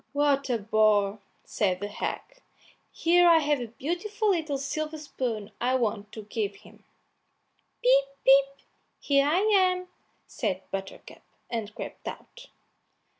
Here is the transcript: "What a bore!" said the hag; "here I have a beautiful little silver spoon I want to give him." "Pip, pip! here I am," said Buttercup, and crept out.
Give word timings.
"What 0.13 0.49
a 0.49 0.57
bore!" 0.57 1.19
said 1.43 1.79
the 1.79 1.87
hag; 1.87 2.21
"here 2.91 3.27
I 3.27 3.37
have 3.37 3.59
a 3.61 3.67
beautiful 3.67 4.31
little 4.31 4.57
silver 4.57 4.97
spoon 4.97 5.51
I 5.61 5.75
want 5.75 6.11
to 6.13 6.23
give 6.23 6.55
him." 6.55 6.83
"Pip, 7.83 8.05
pip! 8.25 8.65
here 8.99 9.27
I 9.27 9.41
am," 9.41 9.89
said 10.25 10.63
Buttercup, 10.71 11.21
and 11.51 11.75
crept 11.75 12.07
out. 12.07 12.47